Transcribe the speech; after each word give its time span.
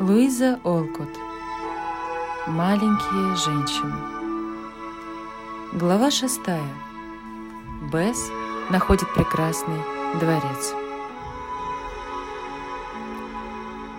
Луиза 0.00 0.58
Олкот. 0.64 1.10
Маленькие 2.46 3.36
женщины. 3.36 3.92
Глава 5.74 6.10
шестая. 6.10 6.72
Бесс 7.92 8.30
находит 8.70 9.12
прекрасный 9.12 9.76
дворец. 10.18 10.72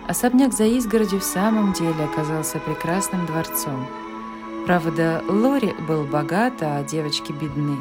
Особняк 0.08 0.52
за 0.52 0.64
изгородью 0.64 1.20
в 1.20 1.24
самом 1.24 1.72
деле 1.72 2.04
оказался 2.12 2.58
прекрасным 2.58 3.24
дворцом. 3.26 3.86
Правда, 4.66 5.22
Лори 5.28 5.72
был 5.86 6.02
богат, 6.02 6.54
а 6.62 6.82
девочки 6.82 7.30
бедны, 7.30 7.76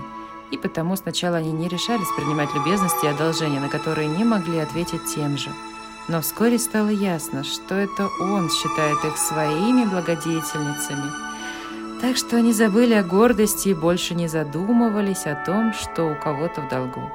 и 0.52 0.60
потому 0.60 0.96
сначала 0.96 1.38
они 1.38 1.52
не 1.52 1.68
решались 1.68 2.16
принимать 2.16 2.54
любезности 2.54 3.04
и 3.04 3.10
одолжения, 3.10 3.60
на 3.60 3.70
которые 3.70 4.08
не 4.08 4.24
могли 4.24 4.60
ответить 4.60 5.06
тем 5.08 5.40
же– 5.40 5.50
но 6.08 6.22
вскоре 6.22 6.58
стало 6.58 6.90
ясно, 6.90 7.44
что 7.44 7.76
это 7.76 8.08
он 8.20 8.50
считает 8.50 9.04
их 9.06 9.18
своими 9.18 9.86
благодетельницами. 9.86 11.12
Так 12.02 12.18
что 12.18 12.38
они 12.38 12.52
забыли 12.52 12.96
о 12.96 13.04
гордости 13.04 13.70
и 13.70 13.74
больше 13.76 14.16
не 14.16 14.28
задумывались 14.28 15.26
о 15.26 15.36
том, 15.36 15.74
что 15.74 16.06
у 16.06 16.16
кого-то 16.16 16.62
в 16.62 16.70
долгу. 16.70 17.12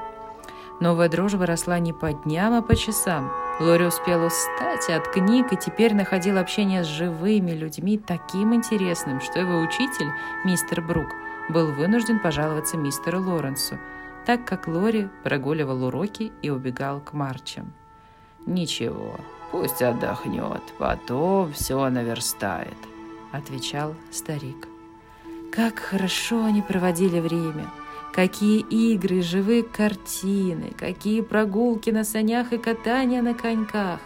Новая 0.78 1.09
дружба 1.09 1.47
росла 1.47 1.78
не 1.78 1.92
по 1.92 2.12
дням, 2.12 2.52
а 2.52 2.62
по 2.62 2.77
часам. 2.77 3.33
Лори 3.59 3.87
успела 3.87 4.27
устать 4.27 4.91
от 4.91 5.09
книг 5.09 5.53
и 5.53 5.56
теперь 5.56 5.95
находил 5.95 6.37
общение 6.39 6.84
с 6.84 6.87
живыми 6.87 7.53
людьми 7.53 7.98
таким 7.98 8.55
интересным, 8.55 9.20
что 9.23 9.41
его 9.41 9.59
учитель, 9.61 10.11
мистер 10.45 10.83
Брук, 10.83 11.09
был 11.48 11.73
вынужден 11.73 12.20
пожаловаться 12.20 12.77
мистеру 12.77 13.23
Лоренсу, 13.23 13.78
так 14.27 14.45
как 14.45 14.69
Лори 14.69 15.09
прогуливал 15.25 15.84
уроки 15.84 16.33
и 16.42 16.50
убегал 16.50 17.00
к 17.00 17.14
марчам. 17.14 17.73
«Ничего, 18.46 19.16
пусть 19.50 19.82
отдохнет, 19.82 20.62
потом 20.78 21.52
все 21.52 21.88
наверстает»,— 21.88 22.77
отвечал 23.32 23.94
старик. 24.12 24.69
Как 25.50 25.80
хорошо 25.80 26.44
они 26.44 26.62
проводили 26.62 27.19
время! 27.19 27.66
Какие 28.12 28.61
игры, 28.61 29.20
живые 29.20 29.62
картины, 29.62 30.72
какие 30.78 31.22
прогулки 31.22 31.91
на 31.91 32.05
санях 32.05 32.53
и 32.53 32.58
катания 32.58 33.20
на 33.20 33.34
коньках! 33.34 34.00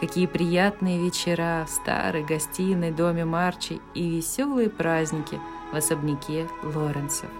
Какие 0.00 0.26
приятные 0.26 0.98
вечера 0.98 1.64
в 1.66 1.70
старой 1.70 2.24
гостиной 2.24 2.90
доме 2.90 3.24
Марчи 3.24 3.80
и 3.94 4.08
веселые 4.08 4.70
праздники 4.70 5.38
в 5.72 5.76
особняке 5.76 6.48
Лоренсов. 6.62 7.30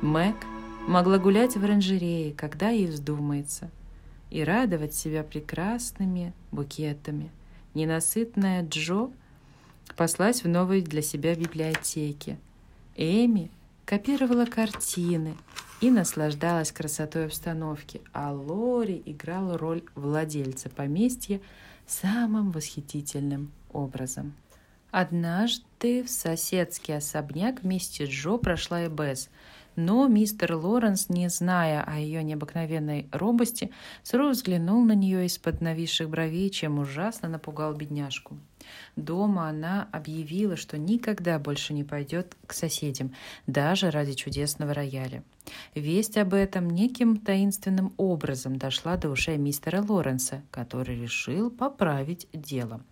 Мэг 0.00 0.36
могла 0.86 1.18
гулять 1.18 1.56
в 1.56 1.64
оранжерее, 1.64 2.32
когда 2.34 2.68
ей 2.68 2.86
вздумается– 2.86 3.70
и 4.30 4.42
радовать 4.42 4.94
себя 4.94 5.22
прекрасными 5.22 6.32
букетами. 6.52 7.30
Ненасытная 7.74 8.66
Джо 8.66 9.10
послась 9.96 10.42
в 10.42 10.48
новой 10.48 10.82
для 10.82 11.02
себя 11.02 11.34
библиотеке. 11.34 12.38
Эми 12.96 13.50
копировала 13.84 14.46
картины 14.46 15.36
и 15.80 15.90
наслаждалась 15.90 16.72
красотой 16.72 17.26
обстановки, 17.26 18.00
а 18.12 18.32
Лори 18.32 19.02
играла 19.04 19.58
роль 19.58 19.82
владельца 19.94 20.70
поместья 20.70 21.40
самым 21.86 22.50
восхитительным 22.50 23.52
образом. 23.72 24.34
Однажды 24.90 26.02
в 26.02 26.08
соседский 26.08 26.96
особняк 26.96 27.62
вместе 27.62 28.06
с 28.06 28.08
Джо 28.08 28.38
прошла 28.38 28.84
и 28.84 28.88
Бесс– 28.88 29.28
но 29.76 30.08
мистер 30.08 30.54
Лоренс, 30.54 31.08
не 31.08 31.28
зная 31.28 31.82
о 31.82 31.98
ее 31.98 32.22
необыкновенной 32.22 33.08
робости, 33.12 33.70
сурово 34.02 34.30
взглянул 34.30 34.84
на 34.84 34.94
нее 34.94 35.26
из-под 35.26 35.60
нависших 35.60 36.08
бровей, 36.08 36.50
чем 36.50 36.78
ужасно 36.78 37.28
напугал 37.28 37.74
бедняжку. 37.74 38.38
Дома 38.96 39.48
она 39.48 39.88
объявила, 39.92 40.56
что 40.56 40.78
никогда 40.78 41.38
больше 41.38 41.72
не 41.72 41.84
пойдет 41.84 42.36
к 42.46 42.52
соседям, 42.52 43.14
даже 43.46 43.90
ради 43.90 44.14
чудесного 44.14 44.74
рояля. 44.74 45.22
Весть 45.74 46.16
об 46.16 46.34
этом 46.34 46.68
неким 46.70 47.18
таинственным 47.18 47.92
образом 47.96 48.56
дошла 48.56 48.96
до 48.96 49.10
ушей 49.10 49.36
мистера 49.36 49.82
Лоренса, 49.82 50.42
который 50.50 51.00
решил 51.00 51.50
поправить 51.50 52.26
дело. 52.32 52.82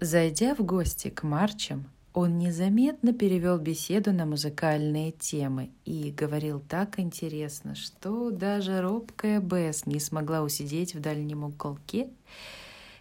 Зайдя 0.00 0.54
в 0.54 0.64
гости 0.64 1.08
к 1.08 1.22
Марчам, 1.22 1.86
он 2.14 2.38
незаметно 2.38 3.12
перевел 3.14 3.58
беседу 3.58 4.12
на 4.12 4.26
музыкальные 4.26 5.12
темы 5.12 5.70
и 5.84 6.10
говорил 6.10 6.60
так 6.60 6.98
интересно, 6.98 7.74
что 7.74 8.30
даже 8.30 8.82
робкая 8.82 9.40
Бесс 9.40 9.86
не 9.86 9.98
смогла 9.98 10.42
усидеть 10.42 10.94
в 10.94 11.00
дальнем 11.00 11.44
уголке 11.44 12.10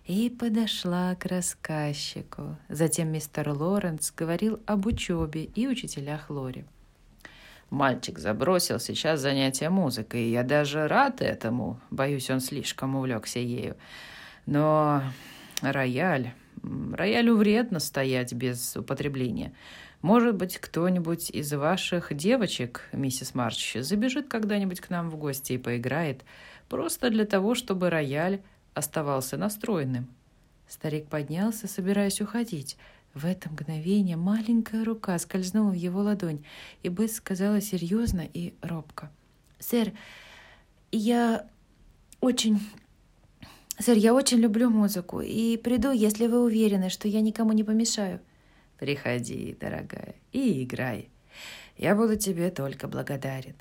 и 0.06 0.30
подошла 0.30 1.14
к 1.16 1.26
рассказчику. 1.26 2.58
Затем 2.70 3.12
мистер 3.12 3.50
Лоренс 3.50 4.14
говорил 4.16 4.62
об 4.66 4.86
учебе 4.86 5.44
и 5.44 5.68
учителях 5.68 6.30
Лори. 6.30 6.64
Мальчик 7.70 8.18
забросил 8.18 8.80
сейчас 8.80 9.22
занятия 9.22 9.70
музыкой, 9.70 10.24
и 10.24 10.32
я 10.32 10.44
даже 10.44 10.88
рад 10.88 11.22
этому. 11.22 11.80
Боюсь, 11.90 12.30
он 12.30 12.40
слишком 12.40 12.96
увлекся 12.96 13.40
ею. 13.40 13.76
Но 14.46 15.04
рояль 15.62 16.34
Роялю 16.64 17.36
вредно 17.36 17.80
стоять 17.80 18.34
без 18.34 18.76
употребления. 18.76 19.54
Может 20.02 20.36
быть, 20.36 20.58
кто-нибудь 20.58 21.30
из 21.30 21.54
ваших 21.54 22.14
девочек, 22.16 22.88
миссис 22.92 23.36
Марч, 23.36 23.78
забежит 23.78 24.28
когда-нибудь 24.28 24.82
к 24.82 24.90
нам 24.90 25.10
в 25.10 25.16
гости 25.16 25.54
и 25.54 25.58
поиграет, 25.58 26.24
просто 26.70 27.10
для 27.10 27.26
того, 27.26 27.56
чтобы 27.56 27.90
рояль 27.90 28.42
оставался 28.74 29.38
настроенным. 29.38 30.08
Старик 30.68 31.08
поднялся, 31.08 31.68
собираясь 31.68 32.22
уходить. 32.22 32.78
В 33.14 33.26
это 33.26 33.50
мгновение 33.50 34.16
маленькая 34.16 34.86
рука 34.86 35.18
скользнула 35.20 35.72
в 35.72 35.76
его 35.76 36.02
ладонь, 36.02 36.46
и 36.82 36.90
Бесс 36.90 37.16
сказала 37.16 37.60
серьезно 37.60 38.26
и 38.34 38.54
робко. 38.62 39.12
«Сэр, 39.60 39.92
я 40.92 41.46
очень 42.22 42.60
«Сэр, 43.80 43.98
я 43.98 44.14
очень 44.14 44.38
люблю 44.38 44.70
музыку 44.70 45.22
и 45.22 45.58
приду, 45.58 45.92
если 45.92 46.28
вы 46.28 46.44
уверены, 46.44 46.90
что 46.90 47.08
я 47.08 47.22
никому 47.22 47.54
не 47.54 47.64
помешаю». 47.64 48.20
«Приходи, 48.78 49.56
дорогая, 49.60 50.16
и 50.32 50.64
играй. 50.64 51.10
Я 51.78 51.96
буду 51.96 52.18
тебе 52.18 52.52
только 52.52 52.88
благодарен». 52.88 53.56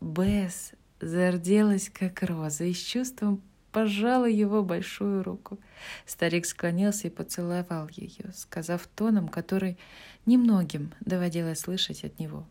Бесс 0.00 0.72
зарделась, 1.00 1.90
как 1.90 2.22
роза, 2.22 2.64
и 2.64 2.72
с 2.72 2.78
чувством 2.78 3.42
пожала 3.72 4.28
его 4.28 4.62
большую 4.62 5.22
руку. 5.22 5.58
Старик 6.06 6.46
склонился 6.46 7.08
и 7.08 7.10
поцеловал 7.10 7.88
ее, 7.92 8.32
сказав 8.34 8.86
тоном, 8.86 9.28
который 9.28 9.78
немногим 10.26 10.92
доводилось 11.00 11.60
слышать 11.60 12.04
от 12.04 12.18
него. 12.18 12.46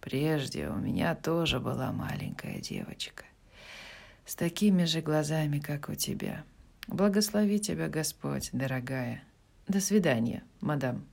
«Прежде 0.00 0.68
у 0.68 0.76
меня 0.76 1.14
тоже 1.14 1.60
была 1.60 1.92
маленькая 1.92 2.60
девочка 2.60 3.24
с 4.28 4.34
такими 4.34 4.84
же 4.84 5.00
глазами, 5.00 5.58
как 5.58 5.88
у 5.88 5.94
тебя. 5.94 6.44
Благослови 6.86 7.58
тебя 7.58 7.88
Господь, 7.88 8.50
дорогая. 8.52 9.22
До 9.68 9.80
свидания, 9.80 10.42
мадам. 10.60 11.06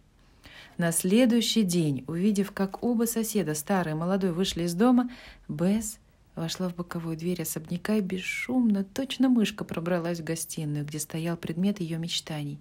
На 0.78 0.92
следующий 0.92 1.64
день, 1.64 2.03
увидев, 2.08 2.52
как 2.52 2.84
оба 2.84 3.06
соседа, 3.06 3.56
старый 3.56 3.94
и 3.94 3.96
молодой, 3.96 4.34
вышли 4.34 4.64
из 4.64 4.74
дома, 4.74 5.09
Бесс 5.48 5.98
вошла 6.36 6.68
в 6.68 6.76
боковую 6.76 7.16
дверь 7.16 7.44
особняка 7.44 7.96
и 7.96 8.02
бесшумно, 8.02 8.84
точно 8.84 9.30
мышка 9.30 9.64
пробралась 9.64 10.20
в 10.20 10.26
гостиную, 10.26 10.86
где 10.86 11.00
стоял 11.00 11.38
предмет 11.38 11.80
ее 11.80 11.97
мечтаний. 11.97 12.59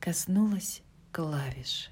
Коснулась 0.00 0.80
клавиш 1.12 1.90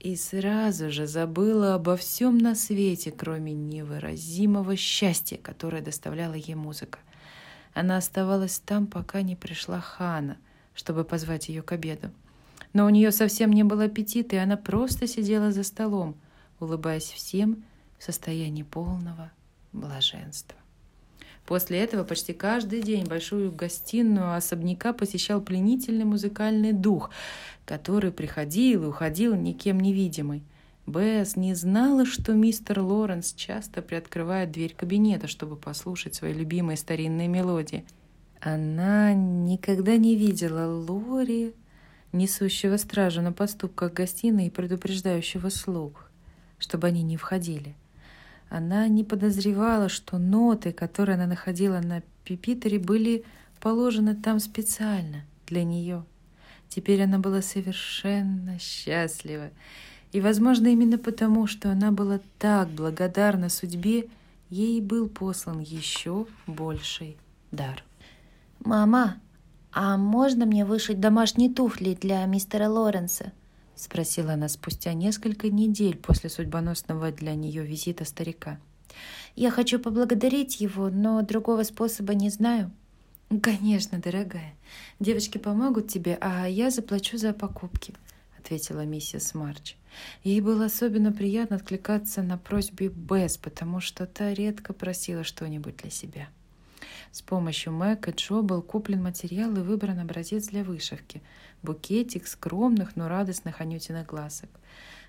и 0.00 0.16
сразу 0.16 0.90
же 0.90 1.06
забыла 1.06 1.74
обо 1.74 1.96
всем 1.96 2.38
на 2.38 2.54
свете, 2.54 3.12
кроме 3.12 3.52
невыразимого 3.52 4.74
счастья, 4.74 5.36
которое 5.36 5.82
доставляла 5.82 6.34
ей 6.34 6.54
музыка. 6.54 6.98
Она 7.74 7.98
оставалась 7.98 8.58
там, 8.58 8.86
пока 8.86 9.20
не 9.20 9.36
пришла 9.36 9.78
Хана, 9.80 10.38
чтобы 10.74 11.04
позвать 11.04 11.50
ее 11.50 11.62
к 11.62 11.72
обеду. 11.72 12.10
Но 12.72 12.86
у 12.86 12.88
нее 12.88 13.12
совсем 13.12 13.52
не 13.52 13.62
было 13.62 13.84
аппетита, 13.84 14.36
и 14.36 14.38
она 14.38 14.56
просто 14.56 15.06
сидела 15.06 15.52
за 15.52 15.62
столом, 15.64 16.16
улыбаясь 16.60 17.10
всем 17.10 17.62
в 17.98 18.04
состоянии 18.04 18.62
полного 18.62 19.30
блаженства. 19.72 20.56
После 21.50 21.80
этого 21.80 22.04
почти 22.04 22.32
каждый 22.32 22.80
день 22.80 23.06
большую 23.06 23.50
гостиную 23.50 24.36
особняка 24.36 24.92
посещал 24.92 25.40
пленительный 25.40 26.04
музыкальный 26.04 26.70
дух, 26.70 27.10
который 27.64 28.12
приходил 28.12 28.84
и 28.84 28.86
уходил 28.86 29.34
никем 29.34 29.80
невидимый. 29.80 30.44
Бесс 30.86 31.34
не 31.34 31.54
знала, 31.54 32.06
что 32.06 32.34
мистер 32.34 32.78
Лоренс 32.78 33.32
часто 33.32 33.82
приоткрывает 33.82 34.52
дверь 34.52 34.76
кабинета, 34.76 35.26
чтобы 35.26 35.56
послушать 35.56 36.14
свои 36.14 36.32
любимые 36.32 36.76
старинные 36.76 37.26
мелодии. 37.26 37.84
Она 38.40 39.12
никогда 39.12 39.96
не 39.96 40.14
видела 40.14 40.72
Лори, 40.72 41.56
несущего 42.12 42.76
стражу 42.76 43.22
на 43.22 43.32
поступках 43.32 43.92
гостиной 43.92 44.46
и 44.46 44.50
предупреждающего 44.50 45.48
слуг, 45.48 46.12
чтобы 46.60 46.86
они 46.86 47.02
не 47.02 47.16
входили. 47.16 47.74
Она 48.50 48.88
не 48.88 49.04
подозревала, 49.04 49.88
что 49.88 50.18
ноты, 50.18 50.72
которые 50.72 51.14
она 51.14 51.26
находила 51.26 51.78
на 51.80 52.02
пипитере, 52.24 52.80
были 52.80 53.24
положены 53.60 54.16
там 54.16 54.40
специально 54.40 55.22
для 55.46 55.62
нее. 55.62 56.04
Теперь 56.68 57.02
она 57.02 57.20
была 57.20 57.42
совершенно 57.42 58.58
счастлива. 58.58 59.50
И, 60.10 60.20
возможно, 60.20 60.66
именно 60.66 60.98
потому, 60.98 61.46
что 61.46 61.70
она 61.70 61.92
была 61.92 62.18
так 62.40 62.68
благодарна 62.70 63.48
судьбе, 63.48 64.08
ей 64.50 64.80
был 64.80 65.08
послан 65.08 65.60
еще 65.60 66.26
больший 66.48 67.16
дар. 67.52 67.84
«Мама, 68.64 69.20
а 69.72 69.96
можно 69.96 70.44
мне 70.44 70.64
вышить 70.64 70.98
домашние 70.98 71.50
туфли 71.50 71.94
для 71.94 72.24
мистера 72.26 72.68
Лоренса?»— 72.68 73.32
спросила 73.80 74.34
она 74.34 74.48
спустя 74.48 74.92
несколько 74.92 75.48
недель 75.48 75.96
после 75.96 76.30
судьбоносного 76.30 77.10
для 77.12 77.34
нее 77.34 77.64
визита 77.64 78.04
старика. 78.04 78.60
«Я 79.36 79.50
хочу 79.50 79.78
поблагодарить 79.78 80.60
его, 80.60 80.90
но 80.90 81.22
другого 81.22 81.62
способа 81.62 82.14
не 82.14 82.30
знаю». 82.30 82.70
«Конечно, 83.42 83.98
дорогая. 83.98 84.54
Девочки 84.98 85.38
помогут 85.38 85.88
тебе, 85.88 86.18
а 86.20 86.48
я 86.48 86.70
заплачу 86.70 87.16
за 87.16 87.32
покупки»,— 87.32 87.94
ответила 88.38 88.84
миссис 88.84 89.34
Марч. 89.34 89.76
Ей 90.24 90.40
было 90.40 90.64
особенно 90.64 91.12
приятно 91.12 91.56
откликаться 91.56 92.22
на 92.22 92.38
просьбе 92.38 92.88
Бесс, 92.88 93.36
потому 93.36 93.80
что 93.80 94.06
та 94.06 94.34
редко 94.34 94.72
просила 94.72 95.22
что-нибудь 95.22 95.76
для 95.76 95.90
себя. 95.90 96.28
С 97.12 97.22
помощью 97.22 97.72
Мэг 97.72 98.08
и 98.08 98.12
Джо 98.12 98.42
был 98.42 98.62
куплен 98.62 99.02
материал 99.02 99.50
и 99.56 99.60
выбран 99.60 99.98
образец 99.98 100.48
для 100.48 100.62
вышивки– 100.62 101.22
букетик 101.62 102.26
скромных, 102.26 102.96
но 102.96 103.08
радостных 103.08 103.60
анютиных 103.60 104.06
глазок. 104.06 104.50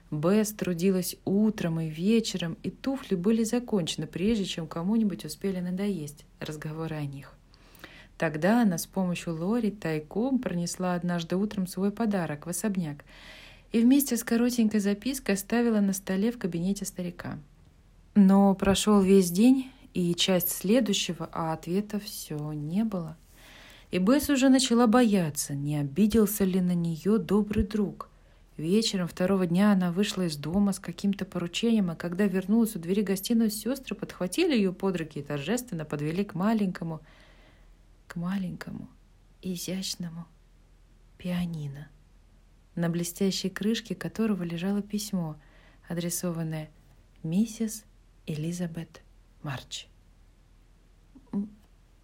Бесс 0.09 0.51
трудилась 0.51 1.15
утром 1.24 1.80
и 1.80 1.89
вечером, 1.89 2.57
и 2.63 2.69
туфли 2.69 3.15
были 3.15 3.44
закончены, 3.44 4.07
прежде 4.07 4.45
чем 4.45 4.68
кому-нибудь 4.68 5.24
успели 5.24 5.59
надоесть 5.59 6.25
разговоры 6.39 6.95
о 6.95 7.06
них. 7.06 7.33
Тогда 8.18 8.62
она 8.62 8.77
с 8.77 8.86
помощью 8.86 9.36
Лори 9.36 9.71
тайком 9.71 10.39
пронесла 10.39 10.95
однажды 10.95 11.38
утром 11.38 11.65
свой 11.65 11.92
подарок 11.92 12.45
в 12.45 12.50
особняк 12.50 13.06
и 13.71 13.80
вместе 13.80 14.18
с 14.18 14.24
коротенькой 14.24 14.81
запиской 14.81 15.36
оставила 15.36 15.80
на 15.80 15.94
столе 15.94 16.31
в 16.31 16.38
кабинете 16.38 16.86
старика. 16.86 17.39
Но 18.13 18.53
прошел 18.53 19.01
весь 19.01 19.31
день 19.31 19.71
и 19.94 20.14
часть 20.16 20.50
следующего, 20.50 21.30
а 21.32 21.54
ответа 21.54 22.00
все 22.00 22.52
не 22.54 22.84
было. 22.84 23.18
И 23.92 23.98
Бесс 23.98 24.30
уже 24.30 24.50
начала 24.50 24.88
бояться, 24.88 25.54
не 25.54 25.78
обиделся 25.78 26.46
ли 26.46 26.62
на 26.62 26.74
нее 26.74 27.18
добрый 27.18 27.66
друг. 27.66 28.10
Вечером 28.58 29.08
второго 29.08 29.48
дня 29.48 29.72
она 29.72 29.92
вышла 29.92 30.24
из 30.24 30.38
дома 30.38 30.72
с 30.72 30.80
каким-то 30.80 31.26
поручением, 31.26 31.90
а 31.90 31.96
когда 31.96 32.26
вернулась 32.26 32.76
у 32.76 32.80
двери 32.80 33.02
гостиной, 33.02 33.50
сестры 33.50 33.96
подхватили 33.96 34.56
ее 34.56 34.72
под 34.72 34.98
руки 34.98 35.20
и 35.20 35.24
торжественно 35.24 35.84
подвели 35.84 36.24
к 36.24 36.36
маленькому, 36.36 37.02
к 38.08 38.16
маленькому, 38.16 38.88
изящному 39.42 40.26
пианино 41.18 41.90
на 42.76 42.90
блестящей 42.90 43.50
крышке 43.50 43.96
которого 43.96 44.44
лежало 44.44 44.82
письмо, 44.82 45.36
адресованное 45.88 46.70
миссис 47.24 47.84
Элизабет 48.26 49.02
Марч. 49.44 49.88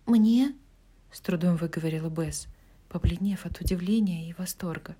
«Мне?»— 0.06 0.56
с 1.12 1.20
трудом 1.20 1.58
выговорила 1.58 2.10
Бесс, 2.10 2.48
побледнев 2.90 3.46
от 3.46 3.60
удивления 3.60 4.30
и 4.30 4.34
восторга. 4.34 4.96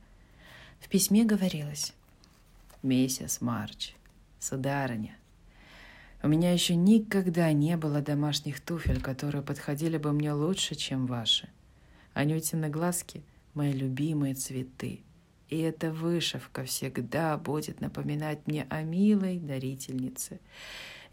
В 0.80 0.90
письме 0.90 1.26
говорилось 1.26 1.94
«Миссис 2.84 3.42
Марч, 3.42 3.94
сударыня, 4.40 5.16
у 6.24 6.28
меня 6.28 6.52
еще 6.52 6.76
никогда 6.76 7.52
не 7.54 7.78
было 7.78 8.02
домашних 8.02 8.60
туфель, 8.60 9.02
которые 9.02 9.44
подходили 9.44 9.98
бы 9.98 10.12
мне 10.12 10.34
лучше, 10.34 10.76
чем 10.76 11.06
ваши. 11.06 11.48
Анютины 12.14 12.70
глазки— 12.70 13.24
мои 13.54 13.72
любимые 13.72 14.34
цветы. 14.34 15.02
И 15.50 15.60
эта 15.60 15.92
вышивка 15.92 16.66
всегда 16.66 17.38
будет 17.38 17.82
напоминать 17.82 18.46
мне 18.48 18.66
о 18.70 18.82
милой 18.82 19.40
дарительнице. 19.40 20.40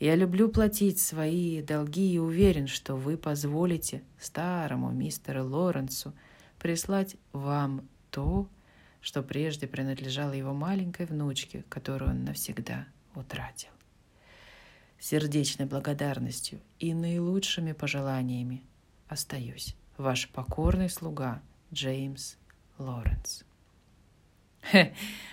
Я 0.00 0.16
люблю 0.16 0.48
платить 0.48 1.00
свои 1.00 1.62
долги 1.62 2.14
и 2.14 2.18
уверен, 2.18 2.66
что 2.66 2.96
вы 2.96 3.16
позволите 3.16 4.02
старому 4.18 4.90
мистеру 4.90 5.44
Лоренсу 5.44 6.12
прислать 6.58 7.16
вам 7.32 7.88
то, 8.10 8.48
что 9.00 9.22
прежде 9.22 9.66
принадлежало 9.66 10.32
его 10.32 10.52
маленькой 10.52 11.06
внучке, 11.06 11.64
которую 11.68 12.10
он 12.10 12.24
навсегда 12.24 12.86
утратил. 13.14 13.70
Сердечной 14.98 15.66
благодарностью 15.66 16.60
и 16.78 16.94
наилучшими 16.94 17.72
пожеланиями 17.72 18.62
остаюсь 19.08 19.76
ваш 19.98 20.28
покорный 20.30 20.88
слуга 20.88 21.42
Джеймс 21.72 22.36
Лоренс. 22.78 23.44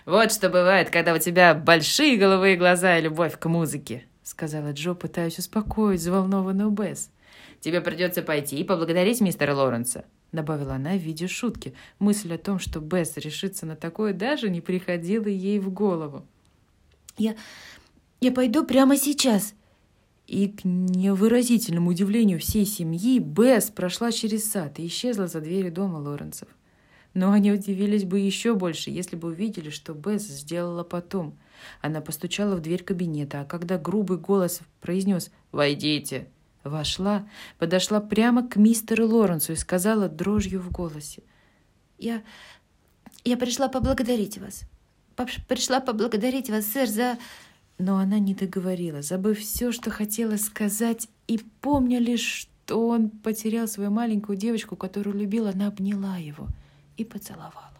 «Вот 0.06 0.34
что 0.34 0.50
бывает, 0.50 0.90
когда 0.90 1.14
у 1.14 1.18
тебя 1.18 1.56
большие 1.56 2.18
голубые 2.18 2.58
глаза 2.58 2.98
и 2.98 3.02
любовь 3.02 3.40
к 3.40 3.48
музыке», 3.48 4.06
сказала 4.32 4.72
Джо, 4.72 4.94
пытаясь 4.94 5.38
успокоить 5.38 6.00
взволнованную 6.00 6.72
Бесс. 6.72 7.12
«Тебе 7.60 7.82
придется 7.82 8.24
пойти 8.24 8.58
и 8.58 8.64
поблагодарить 8.64 9.22
мистера 9.22 9.54
Лоренса», 9.54 10.06
добавила 10.32 10.74
она 10.74 10.94
в 10.94 11.02
виде 11.02 11.28
шутки. 11.28 11.74
Мысль 12.00 12.34
о 12.34 12.38
том, 12.38 12.58
что 12.58 12.80
Бесс 12.80 13.18
решится 13.18 13.66
на 13.66 13.76
такое, 13.76 14.14
даже 14.14 14.50
не 14.50 14.62
приходила 14.62 15.28
ей 15.28 15.60
в 15.60 15.72
голову. 15.72 16.26
«Я... 17.18 17.36
я 18.20 18.32
пойду 18.32 18.66
прямо 18.66 18.98
сейчас», 18.98 19.54
и 20.28 20.48
к 20.48 20.64
невыразительному 20.64 21.90
удивлению 21.90 22.40
всей 22.40 22.66
семьи 22.66 23.20
Бесс 23.20 23.70
прошла 23.70 24.14
через 24.14 24.50
сад 24.50 24.80
и 24.80 24.88
исчезла 24.88 25.28
за 25.28 25.42
дверью 25.42 25.74
дома 25.74 25.98
Лоренсов. 25.98 26.48
Но 27.14 27.34
они 27.34 27.52
удивились 27.52 28.06
бы 28.06 28.20
еще 28.20 28.56
больше, 28.56 28.90
если 28.92 29.18
бы 29.18 29.28
увидели, 29.28 29.70
что 29.70 29.94
Бесс 29.94 30.24
сделала 30.24 30.86
потом. 30.86 31.38
Она 31.82 32.02
постучала 32.02 32.56
в 32.56 32.62
дверь 32.62 32.84
кабинета, 32.84 33.42
а 33.42 33.46
когда 33.46 33.78
грубый 33.78 34.18
голос 34.18 34.62
произнес 34.80 35.32
«Войдите!», 35.52 36.28
вошла, 36.64 37.28
подошла 37.58 38.00
прямо 38.02 38.48
к 38.48 38.56
мистеру 38.56 39.08
Лоренсу 39.08 39.54
и 39.54 39.56
сказала 39.56 40.10
дрожью 40.10 40.62
в 40.62 40.72
голосе. 40.72 41.24
«Я... 41.98 42.22
я 43.24 43.38
пришла 43.38 43.68
поблагодарить 43.68 44.38
вас. 44.38 44.64
Пришла 45.48 45.80
поблагодарить 45.80 46.50
вас, 46.50 46.66
сэр, 46.66 46.88
за...» 46.88 47.18
Но 47.78 47.98
она 47.98 48.20
не 48.20 48.36
договорила, 48.36 49.02
забыв 49.02 49.40
все, 49.40 49.72
что 49.72 49.90
хотела 49.90 50.38
сказать, 50.38 51.08
и 51.28 51.40
помня 51.62 51.98
лишь, 51.98 52.48
что 52.66 52.88
он 52.88 53.10
потерял 53.10 53.68
свою 53.68 53.90
маленькую 53.90 54.38
девочку, 54.38 54.76
которую 54.76 55.18
любил, 55.18 55.48
она 55.48 55.68
обняла 55.68 56.18
его— 56.18 56.48
и 57.02 57.06
поцеловала. 57.06 57.71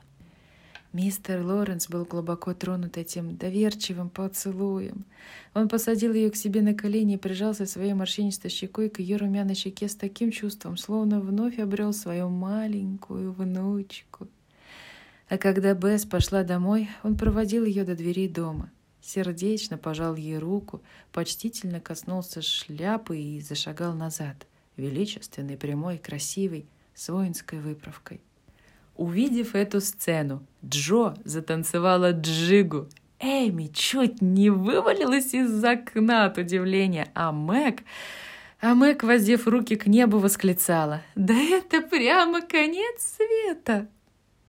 Мистер 0.94 1.42
Лоренс 1.46 1.88
был 1.88 2.04
глубоко 2.04 2.54
тронут 2.54 2.98
этим 2.98 3.38
доверчивым 3.38 4.10
поцелуем. 4.10 5.06
Он 5.54 5.70
посадил 5.70 6.14
ее 6.14 6.30
к 6.30 6.36
себе 6.36 6.62
на 6.62 6.74
колени 6.74 7.14
и 7.14 7.18
прижался 7.18 7.66
своей 7.66 7.94
морщинистой 7.94 8.52
щекой 8.52 8.90
к 8.90 9.00
ее 9.00 9.16
румяной 9.16 9.56
щеке 9.56 9.88
с 9.88 9.96
таким 9.96 10.32
чувством, 10.32 10.76
словно 10.76 11.22
вновь 11.22 11.60
обрел 11.60 11.94
свою 11.94 12.28
маленькую 12.28 13.32
внучку. 13.32 14.28
А 15.30 15.38
когда 15.38 15.74
Бесс 15.74 16.04
пошла 16.04 16.44
домой, 16.44 16.90
он 17.04 17.16
проводил 17.16 17.64
ее 17.64 17.86
до 17.86 17.96
дверей 17.96 18.28
дома. 18.28 18.70
Сердечно 19.02 19.78
пожал 19.78 20.16
ей 20.16 20.38
руку, 20.38 20.82
почтительно 21.14 21.80
коснулся 21.80 22.42
шляпы 22.42 23.18
и 23.18 23.40
зашагал 23.40 23.94
назад, 23.94 24.46
величественный, 24.76 25.56
прямой, 25.56 26.00
красивый, 26.00 26.66
с 26.94 27.08
воинской 27.08 27.62
выправкой. 27.62 28.20
Увидев 28.96 29.56
эту 29.56 29.82
сцену, 29.82 30.46
Джо 30.64 31.16
затанцевала 31.24 32.12
джигу. 32.12 32.88
Эми 33.20 33.68
чуть 33.68 34.22
не 34.22 34.50
вывалилась 34.50 35.34
из 35.34 35.64
окна 35.64 36.26
от 36.26 36.38
удивления, 36.38 37.08
а 37.14 37.32
Мэг... 37.32 37.82
А 38.64 38.76
Мэг, 38.76 39.02
воздев 39.02 39.48
руки 39.48 39.76
к 39.76 39.88
небу, 39.88 40.20
восклицала. 40.20 41.02
«Да 41.16 41.34
это 41.34 41.82
прямо 41.82 42.42
конец 42.42 43.18
света!» 43.18 43.88